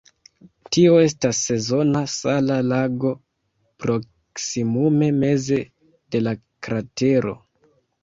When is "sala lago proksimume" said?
2.13-5.15